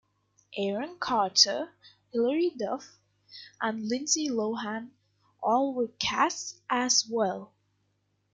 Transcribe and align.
Aaron 0.57 0.97
Carter, 0.97 1.75
Hilary 2.11 2.49
Duff 2.57 2.97
and 3.61 3.87
Lindsay 3.87 4.29
Lohan 4.29 4.89
all 5.43 5.75
were 5.75 5.91
cast 5.99 6.59
as 6.71 7.05
well. 7.07 7.53